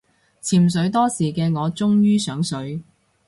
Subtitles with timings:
[0.41, 2.81] 潛水多時嘅我終於上水